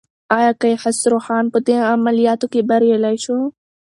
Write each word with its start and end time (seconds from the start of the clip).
ایا 0.37 0.51
کیخسرو 0.61 1.19
خان 1.25 1.45
په 1.53 1.57
دې 1.67 1.75
عملیاتو 1.93 2.45
کې 2.53 2.61
بریالی 2.69 3.15
شو؟ 3.23 3.37